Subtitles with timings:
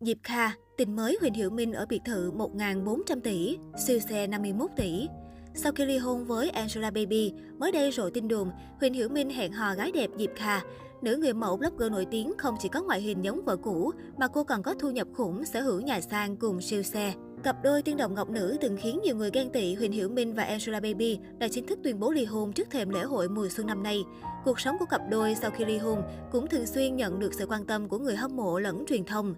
[0.00, 4.70] Diệp Kha, tình mới Huỳnh Hiểu Minh ở biệt thự 1.400 tỷ, siêu xe 51
[4.76, 5.08] tỷ.
[5.54, 9.30] Sau khi ly hôn với Angela Baby, mới đây rộ tin đồn Huỳnh Hiểu Minh
[9.30, 10.60] hẹn hò gái đẹp Diệp Kha.
[11.02, 14.28] Nữ người mẫu blogger nổi tiếng không chỉ có ngoại hình giống vợ cũ, mà
[14.28, 17.14] cô còn có thu nhập khủng, sở hữu nhà sang cùng siêu xe.
[17.42, 20.34] Cặp đôi tiên đồng ngọc nữ từng khiến nhiều người ghen tị Huỳnh Hiểu Minh
[20.34, 23.48] và Angela Baby đã chính thức tuyên bố ly hôn trước thềm lễ hội mùa
[23.48, 24.04] xuân năm nay.
[24.44, 26.02] Cuộc sống của cặp đôi sau khi ly hôn
[26.32, 29.34] cũng thường xuyên nhận được sự quan tâm của người hâm mộ lẫn truyền thông.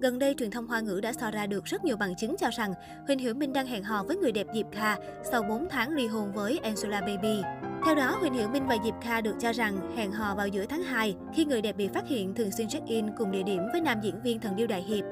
[0.00, 2.50] Gần đây, truyền thông Hoa ngữ đã so ra được rất nhiều bằng chứng cho
[2.50, 2.74] rằng
[3.06, 4.96] Huỳnh Hiểu Minh đang hẹn hò với người đẹp Diệp Kha
[5.30, 7.42] sau 4 tháng ly hôn với Angela Baby.
[7.84, 10.66] Theo đó, Huỳnh Hiểu Minh và Diệp Kha được cho rằng hẹn hò vào giữa
[10.68, 13.80] tháng 2 khi người đẹp bị phát hiện thường xuyên check-in cùng địa điểm với
[13.80, 15.04] nam diễn viên thần điêu đại hiệp.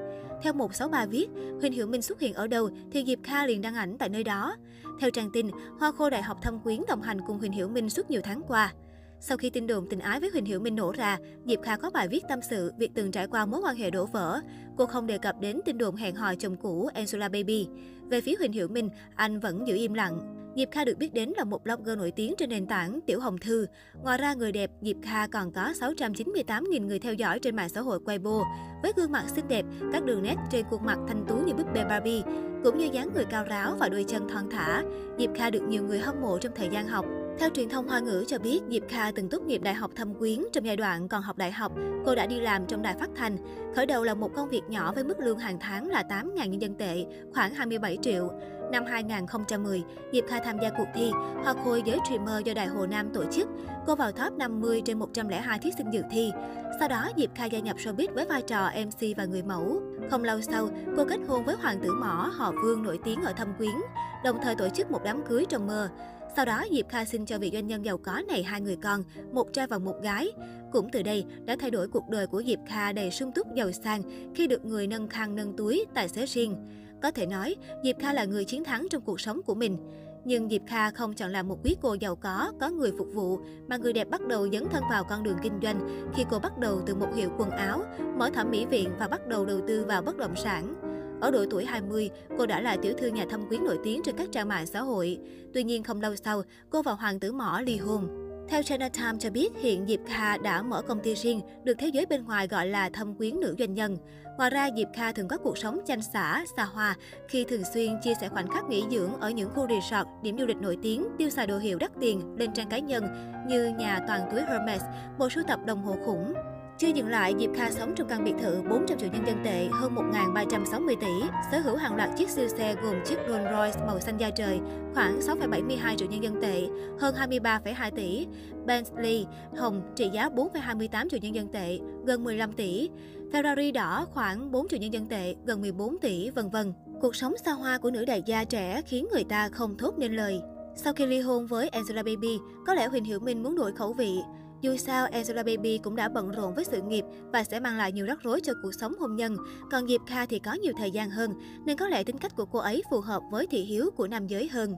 [0.43, 1.27] Theo 163 viết,
[1.61, 4.23] Huỳnh Hiểu Minh xuất hiện ở đâu thì Diệp Kha liền đăng ảnh tại nơi
[4.23, 4.55] đó.
[4.99, 7.89] Theo trang tin, Hoa Khô Đại học Thâm Quyến đồng hành cùng Huỳnh Hiểu Minh
[7.89, 8.73] suốt nhiều tháng qua.
[9.19, 11.89] Sau khi tin đồn tình ái với Huỳnh Hiểu Minh nổ ra, Diệp Kha có
[11.89, 14.39] bài viết tâm sự việc từng trải qua mối quan hệ đổ vỡ.
[14.77, 17.67] Cô không đề cập đến tin đồn hẹn hò chồng cũ Angela Baby.
[18.09, 20.33] Về phía Huỳnh Hiểu Minh, anh vẫn giữ im lặng.
[20.55, 23.37] Diệp Kha được biết đến là một blogger nổi tiếng trên nền tảng Tiểu Hồng
[23.37, 23.65] Thư.
[24.03, 27.81] Ngoài ra, người đẹp Diệp Kha còn có 698.000 người theo dõi trên mạng xã
[27.81, 28.43] hội Weibo.
[28.83, 31.67] Với gương mặt xinh đẹp, các đường nét trên khuôn mặt thanh tú như búp
[31.73, 32.21] bê Barbie,
[32.63, 34.83] cũng như dáng người cao ráo và đôi chân thon thả,
[35.19, 37.05] Diệp Kha được nhiều người hâm mộ trong thời gian học.
[37.39, 40.13] Theo truyền thông Hoa ngữ cho biết, Diệp Kha từng tốt nghiệp Đại học Thâm
[40.13, 41.71] Quyến trong giai đoạn còn học đại học.
[42.05, 43.37] Cô đã đi làm trong đài phát thanh.
[43.75, 46.61] Khởi đầu là một công việc nhỏ với mức lương hàng tháng là 8.000 nhân
[46.61, 48.29] dân tệ, khoảng 27 triệu.
[48.71, 51.11] Năm 2010, Diệp Kha tham gia cuộc thi
[51.43, 53.47] Hoa Khôi giới streamer do Đài Hồ Nam tổ chức.
[53.85, 56.31] Cô vào top 50 trên 102 thí sinh dự thi.
[56.79, 59.81] Sau đó, Diệp Kha gia nhập showbiz với vai trò MC và người mẫu.
[60.11, 63.33] Không lâu sau, cô kết hôn với hoàng tử mỏ họ Vương nổi tiếng ở
[63.33, 63.75] Thâm Quyến,
[64.23, 65.89] đồng thời tổ chức một đám cưới trong mơ.
[66.37, 69.03] Sau đó, Diệp Kha sinh cho vị doanh nhân giàu có này hai người con,
[69.31, 70.31] một trai và một gái.
[70.71, 73.71] Cũng từ đây đã thay đổi cuộc đời của Diệp Kha đầy sung túc giàu
[73.71, 74.01] sang
[74.35, 76.55] khi được người nâng khăn nâng túi, tài xế riêng.
[77.01, 79.77] Có thể nói, Diệp Kha là người chiến thắng trong cuộc sống của mình.
[80.25, 83.39] Nhưng Diệp Kha không chọn làm một quý cô giàu có, có người phục vụ,
[83.67, 86.57] mà người đẹp bắt đầu dấn thân vào con đường kinh doanh khi cô bắt
[86.57, 87.83] đầu từ một hiệu quần áo,
[88.17, 90.86] mở thẩm mỹ viện và bắt đầu đầu tư vào bất động sản.
[91.21, 94.17] Ở độ tuổi 20, cô đã là tiểu thư nhà thâm quyến nổi tiếng trên
[94.17, 95.19] các trang mạng xã hội.
[95.53, 98.07] Tuy nhiên không lâu sau, cô và hoàng tử mỏ ly hôn.
[98.49, 101.87] Theo China Times cho biết, hiện Diệp Kha đã mở công ty riêng, được thế
[101.87, 103.97] giới bên ngoài gọi là thâm quyến nữ doanh nhân.
[104.37, 106.95] Ngoài ra, Diệp Kha thường có cuộc sống chanh xả, xa hoa,
[107.27, 110.45] khi thường xuyên chia sẻ khoảnh khắc nghỉ dưỡng ở những khu resort, điểm du
[110.45, 113.03] lịch nổi tiếng, tiêu xài đồ hiệu đắt tiền lên trang cá nhân
[113.47, 114.81] như nhà toàn túi Hermes,
[115.17, 116.33] bộ sưu tập đồng hồ khủng.
[116.79, 119.67] Chưa dừng lại, Diệp Kha sống trong căn biệt thự 400 triệu nhân dân tệ,
[119.71, 123.99] hơn 1.360 tỷ, sở hữu hàng loạt chiếc siêu xe gồm chiếc Rolls Royce màu
[123.99, 124.59] xanh da trời,
[124.93, 126.67] khoảng 6,72 triệu nhân dân tệ,
[126.99, 128.27] hơn 23,2 tỷ,
[128.65, 129.25] Bentley
[129.57, 132.89] hồng trị giá 4,28 triệu nhân dân tệ, gần 15 tỷ,
[133.31, 136.73] Ferrari đỏ khoảng 4 triệu nhân dân tệ, gần 14 tỷ, vân vân.
[137.01, 140.15] Cuộc sống xa hoa của nữ đại gia trẻ khiến người ta không thốt nên
[140.15, 140.41] lời.
[140.75, 143.93] Sau khi ly hôn với Angela Baby, có lẽ Huỳnh Hiểu Minh muốn đổi khẩu
[143.93, 144.19] vị.
[144.61, 147.91] Dù sao, Angela Baby cũng đã bận rộn với sự nghiệp và sẽ mang lại
[147.91, 149.37] nhiều rắc rối cho cuộc sống hôn nhân.
[149.71, 151.33] Còn Diệp Kha thì có nhiều thời gian hơn,
[151.65, 154.27] nên có lẽ tính cách của cô ấy phù hợp với thị hiếu của nam
[154.27, 154.75] giới hơn.